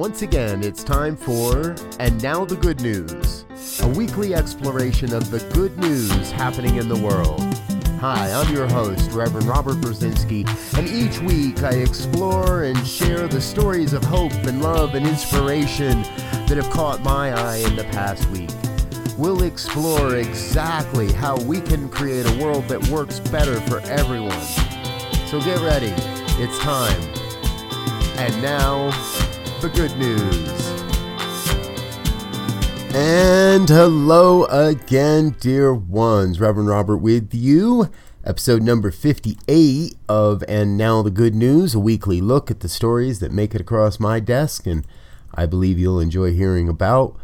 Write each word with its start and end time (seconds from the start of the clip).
Once 0.00 0.22
again, 0.22 0.64
it's 0.64 0.82
time 0.82 1.14
for 1.14 1.76
And 1.98 2.22
Now 2.22 2.46
the 2.46 2.56
Good 2.56 2.80
News, 2.80 3.44
a 3.82 3.88
weekly 3.88 4.34
exploration 4.34 5.12
of 5.12 5.30
the 5.30 5.40
good 5.52 5.76
news 5.76 6.30
happening 6.30 6.76
in 6.76 6.88
the 6.88 6.96
world. 6.96 7.42
Hi, 8.00 8.32
I'm 8.32 8.50
your 8.50 8.66
host, 8.66 9.10
Reverend 9.10 9.46
Robert 9.46 9.76
Brzezinski, 9.76 10.48
and 10.78 10.88
each 10.88 11.20
week 11.20 11.62
I 11.62 11.72
explore 11.72 12.62
and 12.62 12.78
share 12.86 13.28
the 13.28 13.42
stories 13.42 13.92
of 13.92 14.02
hope 14.02 14.32
and 14.32 14.62
love 14.62 14.94
and 14.94 15.06
inspiration 15.06 16.00
that 16.46 16.56
have 16.56 16.70
caught 16.70 17.02
my 17.02 17.38
eye 17.38 17.58
in 17.58 17.76
the 17.76 17.84
past 17.84 18.26
week. 18.30 18.48
We'll 19.18 19.42
explore 19.42 20.16
exactly 20.16 21.12
how 21.12 21.36
we 21.40 21.60
can 21.60 21.90
create 21.90 22.24
a 22.24 22.42
world 22.42 22.66
that 22.68 22.88
works 22.88 23.20
better 23.20 23.60
for 23.68 23.80
everyone. 23.80 24.40
So 25.26 25.42
get 25.42 25.60
ready, 25.60 25.92
it's 26.42 26.58
time. 26.60 27.02
And 28.16 28.40
now, 28.40 28.92
the 29.60 29.68
good 29.68 29.94
news. 29.98 30.70
And 32.94 33.68
hello 33.68 34.44
again, 34.46 35.36
dear 35.38 35.74
ones. 35.74 36.40
Reverend 36.40 36.70
Robert 36.70 36.96
with 36.96 37.34
you. 37.34 37.90
Episode 38.24 38.62
number 38.62 38.90
58 38.90 39.96
of 40.08 40.42
And 40.48 40.78
Now 40.78 41.02
the 41.02 41.10
Good 41.10 41.34
News, 41.34 41.74
a 41.74 41.78
weekly 41.78 42.22
look 42.22 42.50
at 42.50 42.60
the 42.60 42.70
stories 42.70 43.18
that 43.20 43.32
make 43.32 43.54
it 43.54 43.60
across 43.60 44.00
my 44.00 44.18
desk 44.18 44.66
and 44.66 44.86
I 45.34 45.44
believe 45.44 45.78
you'll 45.78 46.00
enjoy 46.00 46.32
hearing 46.32 46.68
about, 46.68 47.16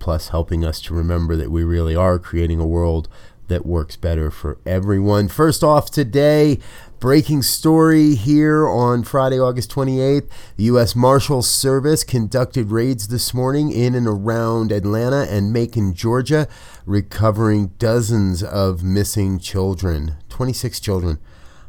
plus 0.00 0.30
helping 0.30 0.64
us 0.64 0.80
to 0.82 0.94
remember 0.94 1.36
that 1.36 1.52
we 1.52 1.62
really 1.62 1.94
are 1.94 2.18
creating 2.18 2.58
a 2.58 2.66
world 2.66 3.08
that 3.48 3.66
works 3.66 3.96
better 3.96 4.30
for 4.30 4.58
everyone. 4.64 5.28
First 5.28 5.62
off, 5.62 5.90
today, 5.90 6.58
breaking 7.00 7.42
story 7.42 8.14
here 8.14 8.66
on 8.66 9.04
Friday, 9.04 9.38
August 9.38 9.70
28th. 9.70 10.28
The 10.56 10.64
U.S. 10.64 10.96
Marshals 10.96 11.48
Service 11.48 12.04
conducted 12.04 12.70
raids 12.70 13.08
this 13.08 13.34
morning 13.34 13.70
in 13.70 13.94
and 13.94 14.06
around 14.06 14.72
Atlanta 14.72 15.26
and 15.28 15.52
Macon, 15.52 15.94
Georgia, 15.94 16.48
recovering 16.86 17.68
dozens 17.78 18.42
of 18.42 18.82
missing 18.82 19.38
children 19.38 20.16
26 20.30 20.80
children. 20.80 21.18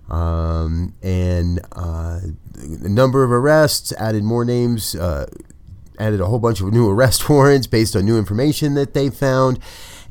Um, 0.10 0.94
and 1.02 1.60
uh, 1.76 2.20
a 2.56 2.90
number 2.90 3.24
of 3.24 3.32
arrests, 3.32 3.92
added 3.94 4.24
more 4.24 4.46
names, 4.46 4.96
uh, 4.96 5.28
added 6.00 6.20
a 6.22 6.26
whole 6.26 6.40
bunch 6.40 6.62
of 6.62 6.72
new 6.72 6.90
arrest 6.90 7.30
warrants 7.30 7.68
based 7.68 7.96
on 7.96 8.06
new 8.06 8.18
information 8.18 8.74
that 8.76 8.94
they 8.94 9.10
found 9.10 9.60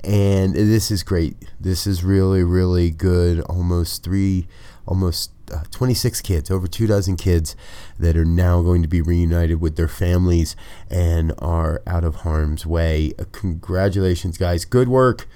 and 0.04 0.54
this 0.54 0.90
is 0.90 1.02
great. 1.02 1.36
This 1.58 1.86
is 1.86 2.04
really, 2.04 2.42
really 2.42 2.90
good. 2.90 3.40
Almost 3.42 4.04
three, 4.04 4.46
almost 4.86 5.30
uh, 5.52 5.64
26 5.70 6.20
kids, 6.20 6.50
over 6.50 6.66
two 6.66 6.86
dozen 6.86 7.16
kids 7.16 7.56
that 7.98 8.16
are 8.16 8.24
now 8.24 8.62
going 8.62 8.82
to 8.82 8.88
be 8.88 9.00
reunited 9.00 9.60
with 9.60 9.76
their 9.76 9.88
families 9.88 10.56
and 10.90 11.32
are 11.38 11.82
out 11.86 12.04
of 12.04 12.16
harm's 12.16 12.66
way. 12.66 13.12
Uh, 13.18 13.24
congratulations, 13.32 14.38
guys. 14.38 14.64
Good 14.64 14.88
work 14.88 15.26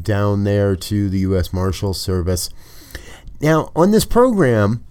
down 0.00 0.44
there 0.44 0.76
to 0.76 1.08
the 1.08 1.20
U.S. 1.20 1.52
Marshal 1.52 1.94
Service. 1.94 2.50
Now, 3.40 3.70
on 3.76 3.90
this 3.90 4.04
program, 4.04 4.84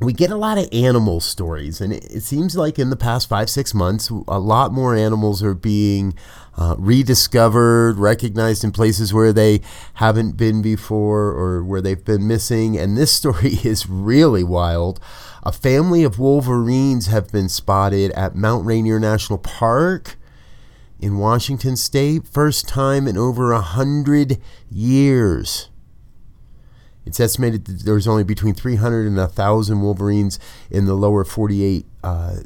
we 0.00 0.12
get 0.12 0.30
a 0.30 0.36
lot 0.36 0.58
of 0.58 0.68
animal 0.72 1.20
stories, 1.20 1.80
and 1.80 1.92
it, 1.92 2.04
it, 2.06 2.22
seems 2.22 2.56
like 2.56 2.78
in 2.78 2.90
the 2.90 2.96
past 2.96 3.28
five, 3.28 3.48
six 3.48 3.72
months, 3.72 4.10
a 4.10 4.38
lot 4.38 4.72
more 4.72 4.94
animals 4.94 5.42
are 5.42 5.54
being 5.54 6.14
uh, 6.56 6.76
rediscovered, 6.78 7.98
recognized 7.98 8.62
in 8.64 8.70
places 8.70 9.12
where 9.12 9.32
they 9.32 9.60
haven't 9.94 10.36
been 10.36 10.62
before 10.62 11.28
or 11.28 11.64
where 11.64 11.80
they've 11.80 12.04
been 12.04 12.26
missing. 12.26 12.78
And 12.78 12.96
this 12.96 13.12
story 13.12 13.58
is 13.64 13.88
really 13.88 14.44
wild. 14.44 15.00
A 15.42 15.52
family 15.52 16.04
of 16.04 16.18
wolverines 16.18 17.08
have 17.08 17.30
been 17.30 17.48
spotted 17.48 18.10
at 18.12 18.34
Mount 18.34 18.64
Rainier 18.64 18.98
National 18.98 19.38
Park 19.38 20.16
in 21.00 21.18
Washington 21.18 21.76
State, 21.76 22.26
first 22.26 22.66
time 22.66 23.06
in 23.06 23.18
over 23.18 23.52
a 23.52 23.60
hundred 23.60 24.40
years. 24.70 25.68
It's 27.04 27.20
estimated 27.20 27.66
that 27.66 27.84
there's 27.84 28.08
only 28.08 28.24
between 28.24 28.54
300 28.54 29.06
and 29.06 29.16
1,000 29.16 29.82
Wolverines 29.82 30.38
in 30.70 30.86
the 30.86 30.94
lower 30.94 31.24
48, 31.24 31.84
uh, 32.02 32.36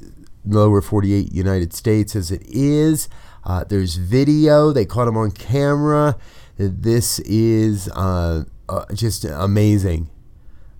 lower 0.44 0.80
48 0.80 1.32
United 1.32 1.72
States 1.72 2.16
as 2.16 2.32
it 2.32 2.42
is. 2.44 3.08
Uh, 3.48 3.64
there's 3.64 3.96
video. 3.96 4.72
They 4.72 4.84
caught 4.84 5.06
them 5.06 5.16
on 5.16 5.30
camera. 5.30 6.16
This 6.58 7.18
is 7.20 7.88
uh, 7.88 8.44
uh 8.68 8.84
just 8.94 9.24
amazing. 9.24 10.10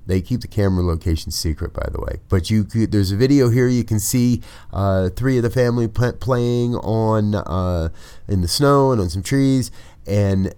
They 0.07 0.21
keep 0.21 0.41
the 0.43 0.49
camera 0.49 0.85
location 0.85 1.33
secret, 1.33 1.73
by 1.73 1.87
the 1.91 2.01
way. 2.01 2.21
But 2.29 2.51
you 2.51 2.65
could, 2.65 2.93
there's 2.93 3.13
a 3.13 3.17
video 3.17 3.51
here. 3.51 3.69
You 3.69 3.85
can 3.85 4.01
see 4.01 4.43
uh, 4.73 5.11
three 5.11 5.37
of 5.37 5.43
the 5.43 5.51
family 5.51 5.87
playing 5.89 6.77
on 6.77 7.35
uh, 7.35 7.89
in 8.27 8.41
the 8.43 8.49
snow 8.49 8.93
and 8.93 9.01
on 9.01 9.11
some 9.11 9.23
trees, 9.23 9.71
and 10.07 10.55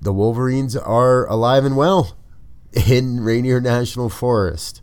the 0.00 0.12
Wolverines 0.12 0.76
are 0.76 1.26
alive 1.26 1.64
and 1.64 1.76
well 1.76 2.16
in 2.86 3.20
Rainier 3.20 3.60
National 3.60 4.08
Forest. 4.08 4.81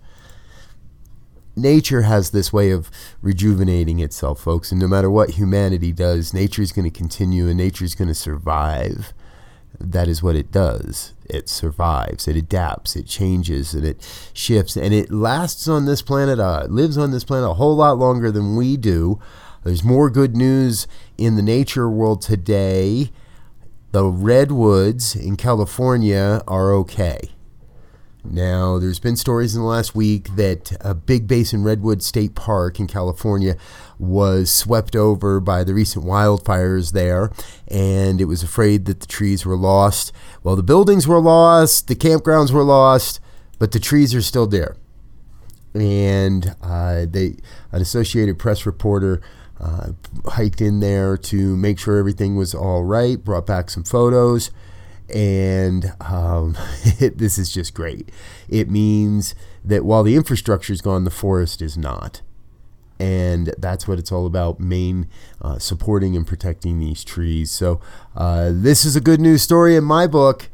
Nature 1.59 2.03
has 2.03 2.29
this 2.29 2.53
way 2.53 2.71
of 2.71 2.89
rejuvenating 3.21 3.99
itself, 3.99 4.39
folks, 4.39 4.71
and 4.71 4.79
no 4.79 4.87
matter 4.87 5.09
what 5.09 5.31
humanity 5.31 5.91
does, 5.91 6.33
nature 6.33 6.61
is 6.61 6.71
going 6.71 6.89
to 6.89 6.97
continue 6.97 7.47
and 7.47 7.57
nature 7.57 7.83
is 7.83 7.95
going 7.95 8.07
to 8.07 8.15
survive. 8.15 9.13
That 9.77 10.07
is 10.07 10.23
what 10.23 10.37
it 10.37 10.53
does. 10.53 11.13
It 11.25 11.49
survives, 11.49 12.29
it 12.29 12.37
adapts, 12.37 12.95
it 12.95 13.07
changes, 13.07 13.73
and 13.73 13.85
it 13.85 14.29
shifts, 14.33 14.77
and 14.77 14.93
it 14.93 15.11
lasts 15.11 15.67
on 15.67 15.85
this 15.85 16.01
planet, 16.01 16.39
uh, 16.39 16.65
lives 16.69 16.97
on 16.97 17.11
this 17.11 17.25
planet 17.25 17.49
a 17.49 17.55
whole 17.55 17.75
lot 17.75 17.97
longer 17.97 18.31
than 18.31 18.55
we 18.55 18.77
do. 18.77 19.19
There's 19.65 19.83
more 19.83 20.09
good 20.09 20.37
news 20.37 20.87
in 21.17 21.35
the 21.35 21.41
nature 21.41 21.89
world 21.89 22.21
today. 22.21 23.11
The 23.91 24.05
redwoods 24.05 25.13
in 25.13 25.35
California 25.35 26.41
are 26.47 26.71
okay 26.75 27.31
now, 28.23 28.79
there's 28.79 28.99
been 28.99 29.15
stories 29.15 29.55
in 29.55 29.61
the 29.61 29.67
last 29.67 29.95
week 29.95 30.35
that 30.35 30.75
a 30.81 30.93
Big 30.93 31.25
Basin 31.25 31.63
Redwood 31.63 32.03
State 32.03 32.35
Park 32.35 32.77
in 32.77 32.85
California 32.85 33.55
was 33.97 34.51
swept 34.51 34.93
over 34.95 35.39
by 35.39 35.63
the 35.63 35.73
recent 35.73 36.03
wildfires 36.03 36.91
there, 36.91 37.31
and 37.69 38.19
it 38.19 38.25
was 38.25 38.43
afraid 38.43 38.85
that 38.85 38.99
the 38.99 39.07
trees 39.07 39.45
were 39.45 39.55
lost. 39.55 40.11
Well, 40.43 40.57
the 40.57 40.63
buildings 40.63 41.07
were 41.07 41.21
lost, 41.21 41.87
the 41.87 41.95
campgrounds 41.95 42.51
were 42.51 42.63
lost, 42.63 43.21
but 43.57 43.71
the 43.71 43.79
trees 43.79 44.13
are 44.13 44.21
still 44.21 44.47
there. 44.47 44.75
And 45.73 46.55
uh, 46.61 47.05
they, 47.09 47.37
an 47.71 47.81
Associated 47.81 48.37
Press 48.37 48.65
reporter 48.65 49.21
uh, 49.61 49.91
hiked 50.25 50.59
in 50.59 50.81
there 50.81 51.15
to 51.15 51.55
make 51.55 51.79
sure 51.79 51.97
everything 51.97 52.35
was 52.35 52.53
all 52.53 52.83
right, 52.83 53.23
brought 53.23 53.47
back 53.47 53.69
some 53.69 53.83
photos 53.85 54.51
and 55.13 55.93
um, 56.01 56.57
it, 56.99 57.17
this 57.17 57.37
is 57.37 57.51
just 57.51 57.73
great. 57.73 58.09
It 58.47 58.69
means 58.69 59.35
that 59.63 59.85
while 59.85 60.03
the 60.03 60.15
infrastructure 60.15 60.73
is 60.73 60.81
gone, 60.81 61.03
the 61.03 61.11
forest 61.11 61.61
is 61.61 61.77
not. 61.77 62.21
And 62.99 63.53
that's 63.57 63.87
what 63.87 63.97
it's 63.97 64.11
all 64.11 64.25
about 64.25 64.59
main 64.59 65.07
uh, 65.41 65.57
supporting 65.57 66.17
and 66.17 66.27
protecting 66.27 66.79
these 66.79 67.05
trees. 67.05 67.49
So, 67.49 67.79
uh, 68.13 68.51
this 68.53 68.83
is 68.83 68.97
a 68.97 69.01
good 69.01 69.21
news 69.21 69.41
story 69.41 69.77
in 69.77 69.85
my 69.85 70.05
book 70.05 70.49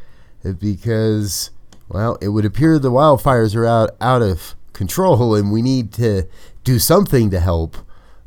because, 0.60 1.50
well, 1.90 2.20
it 2.22 2.30
would 2.30 2.46
appear 2.46 2.78
the 2.78 2.92
wildfires 2.92 3.56
are 3.56 3.66
out, 3.66 3.92
out 4.00 4.22
of 4.22 4.56
control 4.74 5.34
and 5.34 5.52
we 5.52 5.64
need 5.64 5.92
to 5.94 6.28
do 6.64 6.78
something 6.78 7.32
to 7.32 7.40
help 7.40 7.78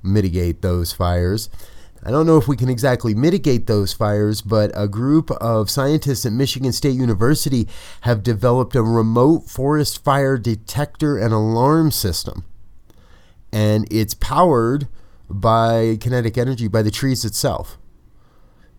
mitigate 0.03 0.63
those 0.63 0.93
fires. 0.93 1.49
I 2.05 2.11
don't 2.11 2.27
know 2.27 2.37
if 2.37 2.47
we 2.47 2.57
can 2.57 2.69
exactly 2.69 3.15
mitigate 3.15 3.67
those 3.67 3.93
fires, 3.93 4.41
but 4.41 4.71
a 4.75 4.87
group 4.87 5.31
of 5.33 5.69
scientists 5.69 6.25
at 6.25 6.33
Michigan 6.33 6.73
State 6.73 6.95
University 6.95 7.69
have 8.03 8.23
developed 8.23 8.77
a 8.77 8.83
remote 8.83 9.49
forest 9.49 10.05
fire 10.05 10.39
detector 10.39 11.19
and 11.19 11.33
alarm 11.33 11.91
system. 11.91 12.45
And 13.53 13.87
it's 13.91 14.15
powered 14.15 14.87
by 15.29 15.99
kinetic 16.01 16.39
energy, 16.39 16.69
by 16.69 16.83
the 16.83 16.91
trees 16.91 17.25
itself. 17.25 17.79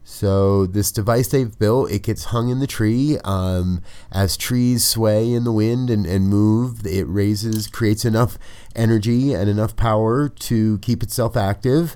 So 0.03 0.65
this 0.65 0.91
device 0.91 1.27
they've 1.27 1.57
built, 1.59 1.91
it 1.91 2.03
gets 2.03 2.25
hung 2.25 2.49
in 2.49 2.59
the 2.59 2.67
tree. 2.67 3.19
Um, 3.23 3.83
as 4.11 4.37
trees 4.37 4.83
sway 4.83 5.31
in 5.31 5.43
the 5.43 5.51
wind 5.51 5.91
and, 5.91 6.05
and 6.05 6.27
move, 6.27 6.85
it 6.85 7.03
raises, 7.03 7.67
creates 7.67 8.05
enough 8.05 8.39
energy 8.75 9.33
and 9.33 9.49
enough 9.49 9.75
power 9.75 10.27
to 10.29 10.79
keep 10.79 11.03
itself 11.03 11.37
active 11.37 11.95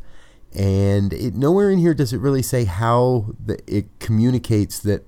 and 0.56 1.14
it, 1.14 1.36
nowhere 1.36 1.70
in 1.70 1.80
here 1.80 1.94
does 1.94 2.14
it 2.14 2.20
really 2.20 2.42
say 2.42 2.66
how 2.66 3.34
the, 3.44 3.60
it 3.68 3.88
communicates 4.00 4.80
that 4.80 5.06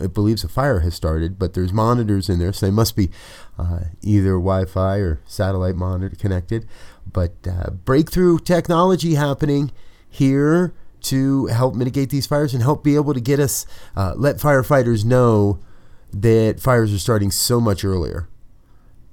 it 0.00 0.14
believes 0.14 0.44
a 0.44 0.48
fire 0.48 0.80
has 0.80 0.94
started, 0.94 1.38
but 1.38 1.54
there's 1.54 1.72
monitors 1.72 2.28
in 2.28 2.38
there, 2.38 2.52
so 2.52 2.66
they 2.66 2.72
must 2.72 2.94
be 2.94 3.10
uh, 3.58 3.80
either 4.02 4.32
Wi-Fi 4.32 4.98
or 4.98 5.20
satellite 5.26 5.74
monitor 5.74 6.14
connected. 6.14 6.66
But 7.10 7.34
uh, 7.48 7.70
breakthrough 7.70 8.38
technology 8.38 9.14
happening 9.14 9.72
here 10.08 10.72
to 11.00 11.46
help 11.46 11.74
mitigate 11.74 12.10
these 12.10 12.26
fires 12.26 12.54
and 12.54 12.62
help 12.62 12.84
be 12.84 12.94
able 12.94 13.14
to 13.14 13.20
get 13.20 13.40
us, 13.40 13.66
uh, 13.96 14.14
let 14.16 14.36
firefighters 14.36 15.04
know 15.04 15.58
that 16.12 16.60
fires 16.60 16.92
are 16.92 16.98
starting 16.98 17.30
so 17.30 17.60
much 17.60 17.84
earlier 17.84 18.28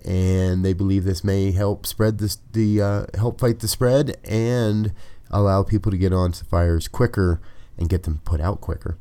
and 0.06 0.64
they 0.64 0.72
believe 0.72 1.04
this 1.04 1.24
may 1.24 1.52
help 1.52 1.86
spread 1.86 2.20
this 2.20 2.38
the 2.54 2.80
uh, 2.82 3.06
help 3.16 3.40
fight 3.40 3.60
the 3.60 3.68
spread 3.68 4.16
and 4.24 4.94
allow 5.38 5.64
people 5.64 5.92
to 5.92 5.98
get 5.98 6.14
onto 6.14 6.46
fires 6.46 6.88
quicker 6.88 7.42
and 7.78 7.90
get 7.90 8.04
them 8.04 8.22
put 8.24 8.40
out 8.40 8.62
quicker. 8.62 8.98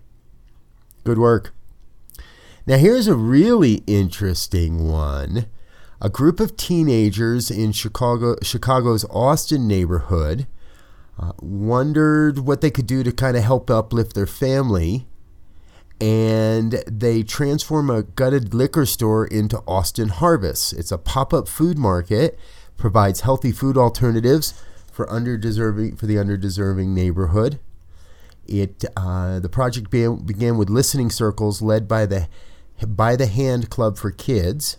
Good 1.05 1.19
work. 1.19 1.53
Now 2.67 2.77
here's 2.77 3.07
a 3.07 3.15
really 3.15 3.83
interesting 3.87 4.89
one. 4.91 5.47
A 6.01 6.09
group 6.09 6.41
of 6.41 6.57
teenagers 6.57 7.51
in 7.51 7.73
Chicago 7.73 8.37
Chicago's 8.43 9.05
Austin 9.11 9.69
neighborhood 9.69 10.47
uh, 11.19 11.33
wondered 11.41 12.41
what 12.41 12.61
they 12.61 12.71
could 12.71 12.87
do 12.87 13.03
to 13.03 13.13
kind 13.13 13.37
of 13.37 13.45
help 13.45 13.71
uplift 13.71 14.15
their 14.15 14.27
family 14.27 15.07
and 16.01 16.83
they 16.91 17.23
transform 17.23 17.89
a 17.89 18.03
gutted 18.03 18.53
liquor 18.53 18.85
store 18.85 19.27
into 19.27 19.63
Austin 19.67 20.09
Harvest. 20.09 20.73
It's 20.73 20.91
a 20.91 20.99
pop-up 20.99 21.47
food 21.49 21.79
market, 21.79 22.39
provides 22.77 23.21
healthy 23.21 23.53
food 23.53 23.79
alternatives 23.79 24.55
for 24.95 25.07
underdeserving 25.07 25.99
for 25.99 26.07
the 26.07 26.15
underdeserving 26.15 26.89
neighborhood. 26.89 27.59
It 28.47 28.85
uh, 28.97 29.41
the 29.41 29.49
project 29.49 29.91
began, 29.91 30.17
began 30.19 30.57
with 30.57 30.71
listening 30.71 31.11
circles 31.11 31.61
led 31.61 31.89
by 31.89 32.07
the 32.07 32.29
by 32.87 33.17
the 33.17 33.27
Hand 33.27 33.71
Club 33.71 33.99
for 33.99 34.13
Kids, 34.13 34.77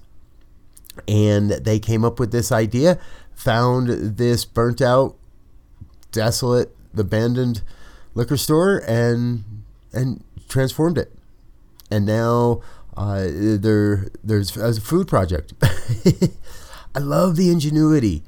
and 1.08 1.52
they 1.52 1.80
came 1.80 2.06
up 2.06 2.18
with 2.18 2.32
this 2.32 2.52
idea. 2.52 2.98
Found 3.36 4.18
this 4.18 4.46
burnt 4.46 4.82
out, 4.82 5.18
desolate, 6.14 6.74
abandoned 6.96 7.62
liquor 8.14 8.38
store, 8.38 8.82
and 8.88 9.44
and 9.92 10.24
transformed 10.48 10.98
it, 10.98 11.12
and 11.92 12.06
now 12.06 12.62
uh, 12.96 13.28
there 13.28 14.08
there's 14.24 14.56
a 14.56 14.80
food 14.80 15.10
project. 15.10 15.54
I 16.96 17.00
love 17.00 17.36
the 17.36 17.50
ingenuity 17.50 18.24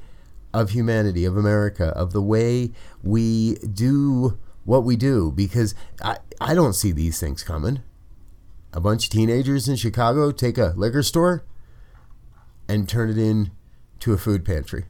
of 0.52 0.70
humanity, 0.70 1.24
of 1.24 1.36
America, 1.36 1.86
of 1.88 2.12
the 2.12 2.22
way 2.22 2.72
we 3.02 3.54
do 3.56 4.38
what 4.64 4.84
we 4.84 4.96
do 4.96 5.32
because 5.32 5.74
I, 6.02 6.18
I 6.40 6.54
don't 6.54 6.74
see 6.74 6.92
these 6.92 7.18
things 7.18 7.42
coming. 7.42 7.80
A 8.72 8.80
bunch 8.80 9.04
of 9.04 9.10
teenagers 9.10 9.66
in 9.66 9.76
Chicago 9.76 10.30
take 10.30 10.58
a 10.58 10.74
liquor 10.76 11.02
store 11.02 11.44
and 12.68 12.88
turn 12.88 13.08
it 13.08 13.16
into 13.16 14.12
a 14.12 14.18
food 14.18 14.44
pantry, 14.44 14.84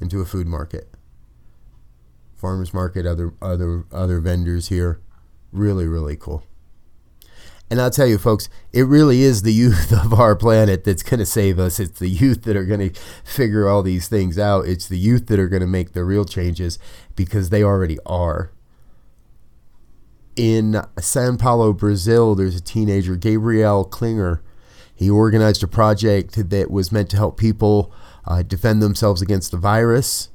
into 0.00 0.20
a 0.20 0.26
food 0.26 0.46
market. 0.46 0.90
Farmers 2.36 2.74
market, 2.74 3.06
other 3.06 3.32
other 3.40 3.84
other 3.92 4.20
vendors 4.20 4.68
here. 4.68 5.00
Really, 5.52 5.86
really 5.86 6.16
cool. 6.16 6.44
And 7.72 7.80
I'll 7.80 7.90
tell 7.90 8.06
you, 8.06 8.18
folks, 8.18 8.50
it 8.74 8.82
really 8.82 9.22
is 9.22 9.40
the 9.40 9.52
youth 9.54 9.92
of 10.04 10.12
our 10.12 10.36
planet 10.36 10.84
that's 10.84 11.02
going 11.02 11.20
to 11.20 11.24
save 11.24 11.58
us. 11.58 11.80
It's 11.80 11.98
the 11.98 12.10
youth 12.10 12.42
that 12.42 12.54
are 12.54 12.66
going 12.66 12.90
to 12.90 13.00
figure 13.24 13.66
all 13.66 13.82
these 13.82 14.08
things 14.08 14.38
out. 14.38 14.68
It's 14.68 14.86
the 14.86 14.98
youth 14.98 15.26
that 15.28 15.40
are 15.40 15.48
going 15.48 15.62
to 15.62 15.66
make 15.66 15.94
the 15.94 16.04
real 16.04 16.26
changes 16.26 16.78
because 17.16 17.48
they 17.48 17.62
already 17.62 17.98
are. 18.04 18.52
In 20.36 20.82
Sao 21.00 21.34
Paulo, 21.36 21.72
Brazil, 21.72 22.34
there's 22.34 22.56
a 22.56 22.60
teenager, 22.60 23.16
Gabriel 23.16 23.86
Klinger. 23.86 24.42
He 24.94 25.08
organized 25.08 25.62
a 25.62 25.66
project 25.66 26.50
that 26.50 26.70
was 26.70 26.92
meant 26.92 27.08
to 27.08 27.16
help 27.16 27.38
people 27.38 27.90
uh, 28.26 28.42
defend 28.42 28.82
themselves 28.82 29.22
against 29.22 29.50
the 29.50 29.56
virus. 29.56 30.28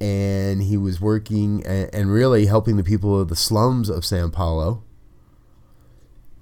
And 0.00 0.62
he 0.62 0.76
was 0.76 1.00
working 1.00 1.66
and 1.66 2.12
really 2.12 2.46
helping 2.46 2.76
the 2.76 2.84
people 2.84 3.20
of 3.20 3.26
the 3.26 3.34
slums 3.34 3.88
of 3.88 4.04
Sao 4.04 4.28
Paulo 4.28 4.84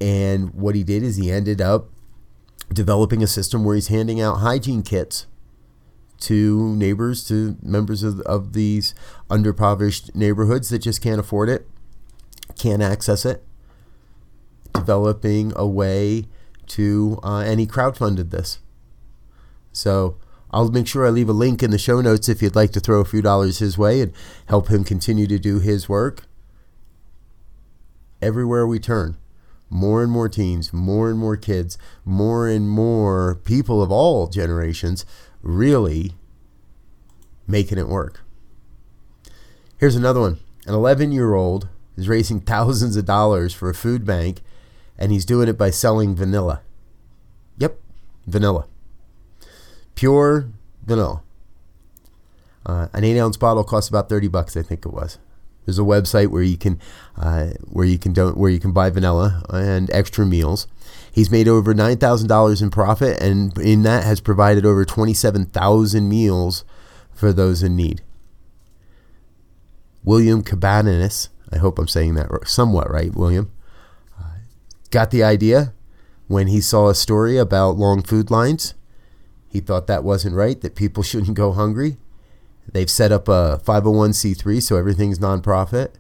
and 0.03 0.53
what 0.53 0.75
he 0.75 0.83
did 0.83 1.05
is 1.05 1.15
he 1.15 1.31
ended 1.31 1.61
up 1.61 1.89
developing 2.73 3.23
a 3.23 3.27
system 3.29 3.65
where 3.65 3.77
he's 3.77 3.87
handing 3.87 4.21
out 4.21 4.39
hygiene 4.39 4.83
kits 4.83 5.27
to 6.19 6.75
neighbors, 6.75 7.25
to 7.29 7.57
members 7.63 8.03
of, 8.03 8.21
of 8.23 8.53
these 8.53 8.97
underprivileged 9.31 10.13
neighborhoods 10.13 10.71
that 10.71 10.81
just 10.81 11.01
can't 11.01 11.21
afford 11.21 11.49
it, 11.49 11.69
can't 12.59 12.83
access 12.83 13.25
it. 13.25 13.45
Developing 14.75 15.53
a 15.55 15.69
way 15.69 16.27
to, 16.67 17.21
uh, 17.23 17.41
and 17.41 17.61
he 17.61 17.67
crowdfunded 17.67 18.31
this. 18.31 18.59
So 19.73 20.17
I'll 20.51 20.71
make 20.71 20.89
sure 20.89 21.07
I 21.07 21.11
leave 21.11 21.29
a 21.29 21.33
link 21.33 21.63
in 21.63 21.71
the 21.71 21.79
show 21.79 22.01
notes 22.01 22.29
if 22.29 22.43
you'd 22.43 22.57
like 22.57 22.73
to 22.73 22.81
throw 22.81 23.01
a 23.01 23.05
few 23.05 23.23
dollars 23.23 23.61
his 23.61 23.79
way 23.79 24.01
and 24.01 24.13
help 24.47 24.69
him 24.69 24.83
continue 24.83 25.29
to 25.29 25.39
do 25.39 25.61
his 25.61 25.89
work. 25.89 26.25
Everywhere 28.21 28.67
we 28.67 28.81
turn, 28.81 29.17
more 29.73 30.03
and 30.03 30.13
more 30.13 30.29
teens, 30.29 30.71
more 30.71 31.09
and 31.09 31.19
more 31.19 31.37
kids, 31.37 31.79
more 32.05 32.47
and 32.47 32.69
more 32.69 33.35
people 33.43 33.83
of 33.83 33.91
all 33.91 34.27
generations 34.27 35.07
really 35.41 36.13
making 37.47 37.79
it 37.79 37.89
work. 37.89 38.21
Here's 39.79 39.97
another 39.97 40.21
one. 40.21 40.39
An 40.67 40.75
11 40.75 41.11
year 41.11 41.33
old 41.33 41.69
is 41.97 42.07
raising 42.07 42.41
thousands 42.43 42.97
of 42.97 43.07
dollars 43.07 43.55
for 43.55 43.71
a 43.71 43.75
food 43.75 44.05
bank, 44.05 44.43
and 44.99 45.11
he's 45.11 45.25
doing 45.25 45.49
it 45.49 45.57
by 45.57 45.71
selling 45.71 46.15
vanilla. 46.15 46.61
Yep, 47.57 47.81
vanilla. 48.27 48.67
Pure 49.95 50.51
vanilla. 50.85 51.23
Uh, 52.67 52.89
an 52.93 53.05
eight 53.05 53.19
ounce 53.19 53.39
bottle 53.39 53.65
costs 53.65 53.89
about 53.89 54.11
30 54.11 54.29
bucks, 54.29 54.55
I 54.55 54.63
think 54.63 54.85
it 54.85 54.93
was. 54.93 55.19
There's 55.65 55.79
a 55.79 55.83
website 55.83 56.29
where 56.29 56.43
you 56.43 56.57
can 56.57 56.81
uh, 57.17 57.51
where 57.69 57.87
you 57.87 57.99
can 57.99 58.13
don't 58.13 58.37
where 58.37 58.51
you 58.51 58.59
can 58.59 58.73
buy 58.73 58.91
vanilla 58.91 59.43
and 59.49 59.91
extra 59.93 60.27
meals. 60.27 60.67
He's 61.13 61.31
made 61.31 61.47
over 61.47 61.73
nine 61.73 61.99
thousand 61.99 62.29
dollars 62.29 62.63
in 62.63 62.71
profit, 62.71 63.21
and 63.21 63.57
in 63.59 63.83
that 63.83 64.05
has 64.05 64.21
provided 64.21 64.67
over 64.67 64.85
twenty 64.85 65.15
seven 65.15 65.47
thousand 65.47 66.09
meals 66.09 66.65
for 67.13 67.33
those 67.33 67.63
in 67.63 67.77
need. 67.77 68.03
William 70.05 70.43
Cabanis, 70.43 71.29
I 71.53 71.59
hope 71.59 71.79
I'm 71.79 71.87
saying 71.87 72.15
that 72.15 72.31
somewhat 72.49 72.91
right. 72.91 73.15
William 73.15 73.53
uh, 74.19 74.39
got 74.91 75.13
the 75.13 75.23
idea 75.23 75.73
when 76.27 76.49
he 76.49 76.61
saw 76.61 76.89
a 76.89 76.95
story 76.95 77.39
about 77.39 77.77
long 77.77 78.03
food 78.03 78.31
lines. 78.31 78.75
He 79.49 79.61
thought 79.61 79.87
that 79.87 80.03
wasn't 80.03 80.35
right; 80.35 80.61
that 80.61 80.75
people 80.75 81.03
shouldn't 81.05 81.37
go 81.37 81.53
hungry. 81.53 81.99
They've 82.73 82.91
set 82.91 83.13
up 83.13 83.29
a 83.29 83.61
501c3, 83.65 84.63
so 84.63 84.77
everything's 84.77 85.19
nonprofit. 85.19 85.93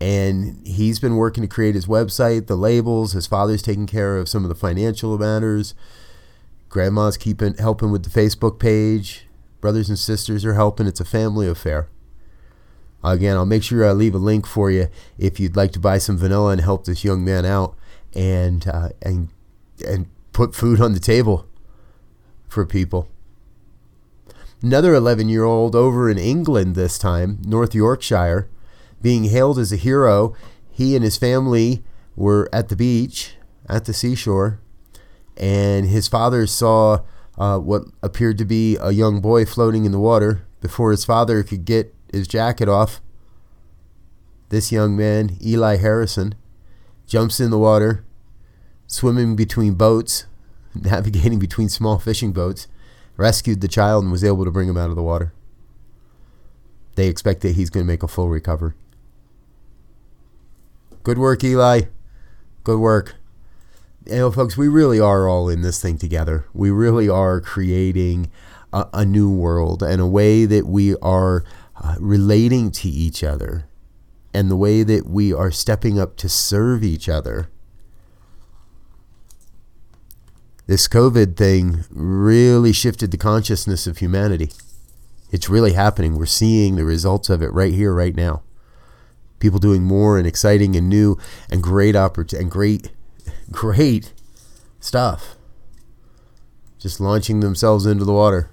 And 0.00 0.66
he's 0.66 0.98
been 0.98 1.16
working 1.16 1.42
to 1.42 1.48
create 1.48 1.74
his 1.74 1.86
website, 1.86 2.48
the 2.48 2.56
labels. 2.56 3.12
His 3.12 3.26
father's 3.26 3.62
taking 3.62 3.86
care 3.86 4.18
of 4.18 4.28
some 4.28 4.44
of 4.44 4.48
the 4.48 4.54
financial 4.54 5.16
matters. 5.16 5.74
Grandma's 6.68 7.16
keeping 7.16 7.54
helping 7.54 7.90
with 7.90 8.02
the 8.02 8.10
Facebook 8.10 8.58
page. 8.58 9.26
Brothers 9.60 9.88
and 9.88 9.98
sisters 9.98 10.44
are 10.44 10.54
helping. 10.54 10.86
It's 10.86 11.00
a 11.00 11.04
family 11.04 11.48
affair. 11.48 11.88
Again, 13.02 13.36
I'll 13.36 13.46
make 13.46 13.62
sure 13.62 13.86
I 13.86 13.92
leave 13.92 14.14
a 14.14 14.18
link 14.18 14.46
for 14.46 14.70
you 14.70 14.88
if 15.16 15.38
you'd 15.38 15.56
like 15.56 15.72
to 15.72 15.80
buy 15.80 15.98
some 15.98 16.18
vanilla 16.18 16.50
and 16.50 16.60
help 16.60 16.84
this 16.84 17.04
young 17.04 17.24
man 17.24 17.46
out 17.46 17.76
and 18.14 18.66
uh, 18.66 18.88
and 19.00 19.28
and 19.86 20.08
put 20.32 20.54
food 20.54 20.80
on 20.80 20.92
the 20.92 21.00
table 21.00 21.46
for 22.48 22.66
people. 22.66 23.08
Another 24.66 24.94
11 24.94 25.28
year 25.28 25.44
old 25.44 25.76
over 25.76 26.10
in 26.10 26.18
England 26.18 26.74
this 26.74 26.98
time, 26.98 27.38
North 27.44 27.72
Yorkshire, 27.72 28.50
being 29.00 29.22
hailed 29.26 29.60
as 29.60 29.70
a 29.70 29.76
hero. 29.76 30.34
He 30.72 30.96
and 30.96 31.04
his 31.04 31.16
family 31.16 31.84
were 32.16 32.48
at 32.52 32.68
the 32.68 32.74
beach, 32.74 33.36
at 33.68 33.84
the 33.84 33.92
seashore, 33.92 34.58
and 35.36 35.86
his 35.86 36.08
father 36.08 36.48
saw 36.48 37.04
uh, 37.38 37.60
what 37.60 37.84
appeared 38.02 38.38
to 38.38 38.44
be 38.44 38.76
a 38.80 38.90
young 38.90 39.20
boy 39.20 39.44
floating 39.44 39.84
in 39.84 39.92
the 39.92 40.00
water. 40.00 40.44
Before 40.60 40.90
his 40.90 41.04
father 41.04 41.44
could 41.44 41.64
get 41.64 41.94
his 42.12 42.26
jacket 42.26 42.68
off, 42.68 43.00
this 44.48 44.72
young 44.72 44.96
man, 44.96 45.38
Eli 45.40 45.76
Harrison, 45.76 46.34
jumps 47.06 47.38
in 47.38 47.52
the 47.52 47.58
water, 47.58 48.04
swimming 48.88 49.36
between 49.36 49.74
boats, 49.74 50.26
navigating 50.74 51.38
between 51.38 51.68
small 51.68 52.00
fishing 52.00 52.32
boats, 52.32 52.66
rescued 53.16 53.60
the 53.60 53.68
child 53.68 54.02
and 54.02 54.12
was 54.12 54.24
able 54.24 54.44
to 54.44 54.50
bring 54.50 54.68
him 54.68 54.76
out 54.76 54.90
of 54.90 54.96
the 54.96 55.02
water. 55.02 55.32
They 56.94 57.08
expect 57.08 57.42
that 57.42 57.56
he's 57.56 57.70
going 57.70 57.84
to 57.84 57.90
make 57.92 58.02
a 58.02 58.08
full 58.08 58.28
recovery. 58.28 58.72
Good 61.02 61.18
work, 61.18 61.44
Eli. 61.44 61.82
Good 62.64 62.80
work. 62.80 63.14
You 64.06 64.16
know, 64.16 64.30
folks, 64.30 64.56
we 64.56 64.68
really 64.68 65.00
are 65.00 65.28
all 65.28 65.48
in 65.48 65.62
this 65.62 65.80
thing 65.80 65.98
together. 65.98 66.46
We 66.52 66.70
really 66.70 67.08
are 67.08 67.40
creating 67.40 68.30
a, 68.72 68.88
a 68.92 69.04
new 69.04 69.30
world 69.30 69.82
and 69.82 70.00
a 70.00 70.06
way 70.06 70.46
that 70.46 70.66
we 70.66 70.96
are 70.96 71.44
uh, 71.82 71.96
relating 71.98 72.70
to 72.70 72.88
each 72.88 73.22
other 73.22 73.68
and 74.32 74.50
the 74.50 74.56
way 74.56 74.82
that 74.82 75.06
we 75.06 75.32
are 75.32 75.50
stepping 75.50 75.98
up 75.98 76.16
to 76.16 76.28
serve 76.28 76.84
each 76.84 77.08
other 77.08 77.48
this 80.66 80.88
COVID 80.88 81.36
thing 81.36 81.84
really 81.90 82.72
shifted 82.72 83.10
the 83.10 83.16
consciousness 83.16 83.86
of 83.86 83.98
humanity. 83.98 84.50
It's 85.30 85.48
really 85.48 85.72
happening. 85.74 86.16
We're 86.16 86.26
seeing 86.26 86.76
the 86.76 86.84
results 86.84 87.30
of 87.30 87.42
it 87.42 87.52
right 87.52 87.72
here, 87.72 87.92
right 87.94 88.14
now. 88.14 88.42
People 89.38 89.58
doing 89.58 89.82
more 89.82 90.18
and 90.18 90.26
exciting 90.26 90.74
and 90.76 90.88
new 90.88 91.18
and 91.50 91.62
great 91.62 91.94
oppor- 91.94 92.38
and 92.38 92.50
great, 92.50 92.90
great 93.50 94.12
stuff. 94.80 95.36
just 96.78 97.00
launching 97.00 97.40
themselves 97.40 97.86
into 97.86 98.04
the 98.04 98.12
water. 98.12 98.50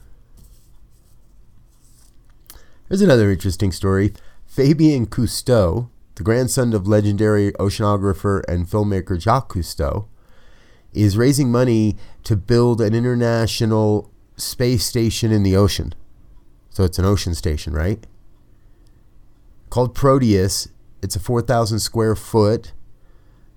Here's 2.89 3.01
another 3.01 3.31
interesting 3.31 3.71
story. 3.71 4.13
Fabien 4.45 5.07
Cousteau, 5.07 5.89
the 6.15 6.23
grandson 6.23 6.73
of 6.73 6.87
legendary 6.87 7.51
oceanographer 7.53 8.43
and 8.47 8.67
filmmaker 8.67 9.19
Jacques 9.19 9.53
Cousteau, 9.53 10.07
is 10.93 11.17
raising 11.17 11.51
money 11.51 11.95
to 12.23 12.35
build 12.35 12.81
an 12.81 12.93
international 12.93 14.11
space 14.37 14.85
station 14.85 15.31
in 15.31 15.43
the 15.43 15.55
ocean. 15.55 15.93
So 16.69 16.83
it's 16.83 16.99
an 16.99 17.05
ocean 17.05 17.35
station, 17.35 17.73
right? 17.73 18.05
Called 19.69 19.93
Proteus. 19.93 20.69
It's 21.01 21.15
a 21.15 21.19
4,000 21.19 21.79
square 21.79 22.15
foot 22.15 22.73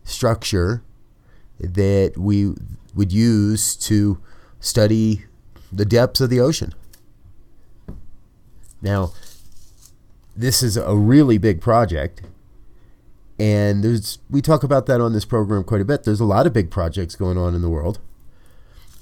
structure 0.04 0.82
that 1.58 2.14
we 2.16 2.54
would 2.94 3.12
use 3.12 3.76
to 3.76 4.20
study 4.60 5.24
the 5.72 5.84
depths 5.84 6.20
of 6.20 6.30
the 6.30 6.40
ocean. 6.40 6.74
Now, 8.82 9.12
this 10.36 10.62
is 10.62 10.76
a 10.76 10.94
really 10.94 11.38
big 11.38 11.60
project 11.60 12.22
and 13.38 13.84
there's 13.84 14.18
we 14.30 14.40
talk 14.40 14.62
about 14.62 14.86
that 14.86 15.00
on 15.00 15.12
this 15.12 15.24
program 15.24 15.64
quite 15.64 15.80
a 15.80 15.84
bit. 15.84 16.04
There's 16.04 16.20
a 16.20 16.24
lot 16.24 16.46
of 16.46 16.52
big 16.52 16.70
projects 16.70 17.16
going 17.16 17.36
on 17.36 17.54
in 17.54 17.62
the 17.62 17.68
world. 17.68 17.98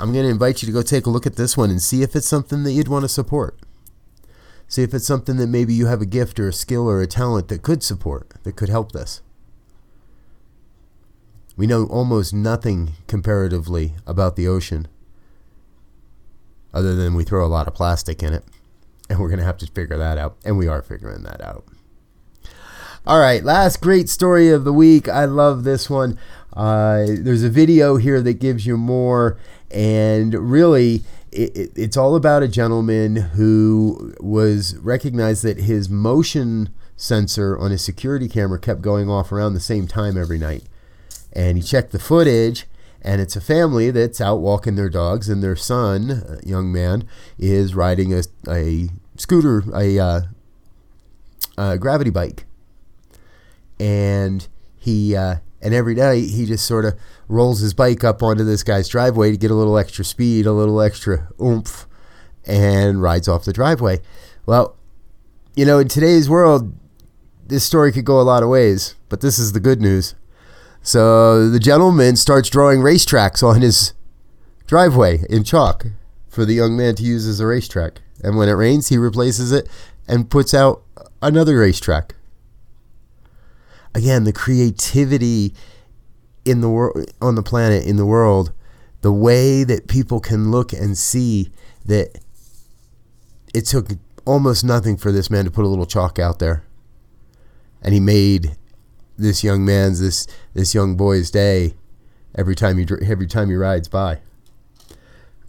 I'm 0.00 0.12
going 0.12 0.24
to 0.24 0.30
invite 0.30 0.60
you 0.60 0.66
to 0.66 0.72
go 0.72 0.82
take 0.82 1.06
a 1.06 1.10
look 1.10 1.26
at 1.26 1.36
this 1.36 1.56
one 1.56 1.70
and 1.70 1.80
see 1.80 2.02
if 2.02 2.16
it's 2.16 2.26
something 2.26 2.64
that 2.64 2.72
you'd 2.72 2.88
want 2.88 3.04
to 3.04 3.08
support. 3.08 3.58
See 4.66 4.82
if 4.82 4.92
it's 4.92 5.06
something 5.06 5.36
that 5.36 5.46
maybe 5.46 5.72
you 5.72 5.86
have 5.86 6.00
a 6.00 6.06
gift 6.06 6.40
or 6.40 6.48
a 6.48 6.52
skill 6.52 6.88
or 6.90 7.00
a 7.00 7.06
talent 7.06 7.48
that 7.48 7.62
could 7.62 7.82
support, 7.82 8.30
that 8.42 8.56
could 8.56 8.68
help 8.68 8.90
this. 8.90 9.22
We 11.56 11.68
know 11.68 11.86
almost 11.86 12.34
nothing 12.34 12.94
comparatively 13.06 13.94
about 14.04 14.34
the 14.34 14.48
ocean 14.48 14.88
other 16.72 16.96
than 16.96 17.14
we 17.14 17.22
throw 17.22 17.46
a 17.46 17.48
lot 17.48 17.68
of 17.68 17.74
plastic 17.74 18.20
in 18.22 18.32
it. 18.32 18.44
And 19.08 19.20
we're 19.20 19.28
going 19.28 19.38
to 19.38 19.44
have 19.44 19.58
to 19.58 19.66
figure 19.66 19.96
that 19.96 20.18
out. 20.18 20.36
And 20.44 20.58
we 20.58 20.66
are 20.66 20.82
figuring 20.82 21.22
that 21.22 21.40
out. 21.40 21.64
All 23.06 23.20
right, 23.20 23.44
last 23.44 23.82
great 23.82 24.08
story 24.08 24.48
of 24.48 24.64
the 24.64 24.72
week. 24.72 25.10
I 25.10 25.26
love 25.26 25.64
this 25.64 25.90
one. 25.90 26.18
Uh, 26.54 27.04
there's 27.06 27.42
a 27.42 27.50
video 27.50 27.96
here 27.98 28.22
that 28.22 28.40
gives 28.40 28.64
you 28.64 28.78
more, 28.78 29.36
and 29.70 30.32
really, 30.32 31.04
it, 31.30 31.54
it, 31.54 31.72
it's 31.76 31.98
all 31.98 32.16
about 32.16 32.42
a 32.42 32.48
gentleman 32.48 33.16
who 33.16 34.14
was 34.20 34.78
recognized 34.78 35.42
that 35.44 35.58
his 35.58 35.90
motion 35.90 36.70
sensor 36.96 37.58
on 37.58 37.72
his 37.72 37.84
security 37.84 38.26
camera 38.26 38.58
kept 38.58 38.80
going 38.80 39.10
off 39.10 39.30
around 39.30 39.52
the 39.52 39.60
same 39.60 39.86
time 39.86 40.16
every 40.16 40.38
night. 40.38 40.64
And 41.34 41.58
he 41.58 41.62
checked 41.62 41.92
the 41.92 41.98
footage, 41.98 42.64
and 43.02 43.20
it's 43.20 43.36
a 43.36 43.40
family 43.42 43.90
that's 43.90 44.18
out 44.18 44.40
walking 44.40 44.76
their 44.76 44.88
dogs, 44.88 45.28
and 45.28 45.42
their 45.42 45.56
son, 45.56 46.40
young 46.42 46.72
man, 46.72 47.06
is 47.38 47.74
riding 47.74 48.14
a, 48.14 48.22
a 48.48 48.88
scooter, 49.18 49.62
a, 49.74 49.98
uh, 49.98 50.20
a 51.58 51.76
gravity 51.76 52.08
bike 52.08 52.46
and 53.78 54.46
he 54.76 55.16
uh, 55.16 55.36
and 55.62 55.74
every 55.74 55.94
night 55.94 56.28
he 56.28 56.46
just 56.46 56.66
sort 56.66 56.84
of 56.84 56.94
rolls 57.28 57.60
his 57.60 57.74
bike 57.74 58.04
up 58.04 58.22
onto 58.22 58.44
this 58.44 58.62
guy's 58.62 58.88
driveway 58.88 59.30
to 59.30 59.36
get 59.36 59.50
a 59.50 59.54
little 59.54 59.78
extra 59.78 60.04
speed, 60.04 60.46
a 60.46 60.52
little 60.52 60.80
extra 60.80 61.28
oomph, 61.42 61.86
and 62.46 63.00
rides 63.00 63.28
off 63.28 63.44
the 63.44 63.52
driveway. 63.52 64.00
Well, 64.46 64.76
you 65.56 65.64
know, 65.64 65.78
in 65.78 65.88
today's 65.88 66.28
world, 66.28 66.74
this 67.46 67.64
story 67.64 67.92
could 67.92 68.04
go 68.04 68.20
a 68.20 68.22
lot 68.22 68.42
of 68.42 68.48
ways, 68.48 68.94
but 69.08 69.20
this 69.20 69.38
is 69.38 69.52
the 69.52 69.60
good 69.60 69.80
news. 69.80 70.14
So 70.82 71.48
the 71.48 71.58
gentleman 71.58 72.16
starts 72.16 72.50
drawing 72.50 72.80
racetracks 72.80 73.42
on 73.42 73.62
his 73.62 73.94
driveway 74.66 75.24
in 75.30 75.44
chalk 75.44 75.86
for 76.28 76.44
the 76.44 76.54
young 76.54 76.76
man 76.76 76.94
to 76.96 77.02
use 77.02 77.26
as 77.26 77.40
a 77.40 77.46
racetrack. 77.46 78.00
And 78.22 78.36
when 78.36 78.48
it 78.48 78.52
rains, 78.52 78.88
he 78.88 78.98
replaces 78.98 79.52
it 79.52 79.68
and 80.06 80.28
puts 80.28 80.52
out 80.52 80.82
another 81.22 81.58
racetrack 81.58 82.14
again 83.94 84.24
the 84.24 84.32
creativity 84.32 85.54
in 86.44 86.60
the 86.60 86.68
world 86.68 87.10
on 87.20 87.34
the 87.34 87.42
planet 87.42 87.84
in 87.86 87.96
the 87.96 88.06
world 88.06 88.52
the 89.04 89.12
way 89.12 89.64
that 89.64 89.86
people 89.86 90.18
can 90.18 90.50
look 90.50 90.72
and 90.72 90.96
see 90.96 91.50
that 91.84 92.18
it 93.52 93.66
took 93.66 93.88
almost 94.24 94.64
nothing 94.64 94.96
for 94.96 95.12
this 95.12 95.30
man 95.30 95.44
to 95.44 95.50
put 95.50 95.64
a 95.64 95.68
little 95.68 95.84
chalk 95.84 96.18
out 96.18 96.38
there. 96.38 96.64
And 97.82 97.92
he 97.92 98.00
made 98.00 98.56
this 99.16 99.44
young 99.44 99.64
man's 99.64 100.00
this 100.00 100.26
this 100.54 100.74
young 100.74 100.96
boy's 100.96 101.30
day 101.30 101.74
every 102.34 102.54
time 102.54 102.78
he 102.78 102.86
every 103.06 103.26
time 103.26 103.50
he 103.50 103.56
rides 103.56 103.88
by. 103.88 104.20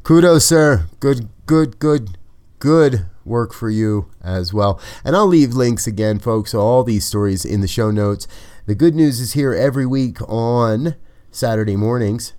Kudos 0.03 0.45
sir. 0.45 0.87
Good 0.99 1.29
good 1.45 1.79
good 1.79 2.17
good 2.59 3.05
work 3.25 3.53
for 3.53 3.69
you 3.69 4.09
as 4.21 4.53
well. 4.53 4.79
And 5.03 5.15
I'll 5.15 5.25
leave 5.25 5.53
links 5.53 5.87
again, 5.87 6.19
folks, 6.19 6.53
all 6.53 6.83
these 6.83 7.05
stories 7.05 7.43
in 7.43 7.61
the 7.61 7.67
show 7.67 7.91
notes. 7.91 8.27
The 8.65 8.75
good 8.75 8.95
news 8.95 9.19
is 9.19 9.33
here 9.33 9.53
every 9.53 9.85
week 9.85 10.17
on 10.29 10.95
Saturday 11.31 11.75
mornings, 11.75 12.33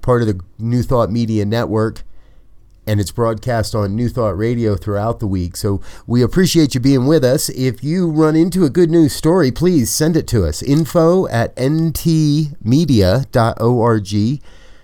part 0.00 0.22
of 0.22 0.28
the 0.28 0.40
New 0.58 0.82
Thought 0.82 1.10
Media 1.10 1.44
Network. 1.44 2.02
And 2.88 3.00
it's 3.00 3.10
broadcast 3.10 3.74
on 3.74 3.96
New 3.96 4.08
Thought 4.08 4.38
Radio 4.38 4.76
throughout 4.76 5.18
the 5.18 5.26
week. 5.26 5.56
So 5.56 5.80
we 6.06 6.22
appreciate 6.22 6.74
you 6.74 6.80
being 6.80 7.06
with 7.06 7.24
us. 7.24 7.48
If 7.48 7.82
you 7.82 8.08
run 8.08 8.36
into 8.36 8.64
a 8.64 8.70
good 8.70 8.90
news 8.90 9.12
story, 9.12 9.50
please 9.50 9.90
send 9.90 10.16
it 10.16 10.28
to 10.28 10.46
us. 10.46 10.62
Info 10.62 11.26
at 11.26 11.56
ntmedia.org. 11.56 12.46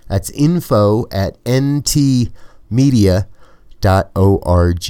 That's 0.09 0.29
info 0.31 1.07
at 1.11 1.41
ntmedia.org 1.45 3.27
org. 3.85 4.89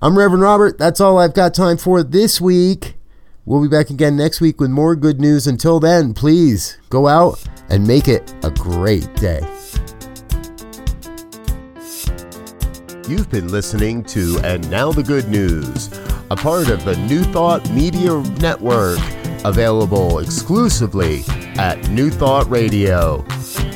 I'm 0.00 0.18
Reverend 0.18 0.42
Robert. 0.42 0.78
That's 0.78 1.00
all 1.00 1.18
I've 1.18 1.34
got 1.34 1.54
time 1.54 1.76
for 1.76 2.02
this 2.02 2.40
week. 2.40 2.96
We'll 3.44 3.62
be 3.62 3.68
back 3.68 3.90
again 3.90 4.16
next 4.16 4.40
week 4.40 4.60
with 4.60 4.70
more 4.70 4.94
good 4.94 5.20
news. 5.20 5.46
Until 5.46 5.80
then, 5.80 6.14
please 6.14 6.78
go 6.90 7.08
out 7.08 7.42
and 7.68 7.86
make 7.86 8.08
it 8.08 8.32
a 8.44 8.50
great 8.50 9.12
day. 9.16 9.40
You've 13.08 13.30
been 13.30 13.48
listening 13.48 14.04
to 14.04 14.38
And 14.44 14.68
Now 14.70 14.92
the 14.92 15.02
Good 15.02 15.28
News, 15.28 15.90
a 16.30 16.36
part 16.36 16.70
of 16.70 16.84
the 16.84 16.96
New 17.08 17.24
Thought 17.24 17.68
Media 17.70 18.20
Network, 18.40 19.00
available 19.44 20.20
exclusively 20.20 21.24
at 21.58 21.90
New 21.90 22.10
Thought 22.10 22.48
Radio. 22.48 23.24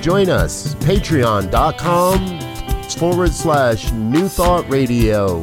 Join 0.01 0.31
us, 0.31 0.75
patreon.com 0.77 2.36
forward 2.97 3.33
slash 3.33 3.93
New 3.93 4.27
Thought 4.27 4.69
Radio. 4.71 5.41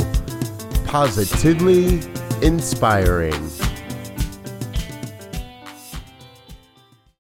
Positively 0.86 2.02
inspiring. 2.42 3.63